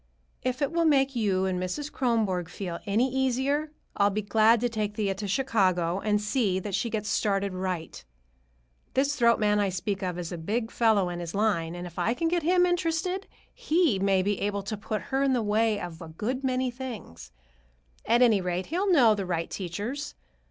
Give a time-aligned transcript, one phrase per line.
[0.41, 1.91] If it will make you and Mrs.
[1.91, 6.73] Kronborg feel any easier, I'll be glad to take Thea to Chicago and see that
[6.73, 8.03] she gets started right.
[8.95, 11.99] This throat man I speak of is a big fellow in his line, and if
[11.99, 15.79] I can get him interested, he may be able to put her in the way
[15.79, 17.31] of a good many things.
[18.07, 20.15] At any rate, he'll know the right teachers.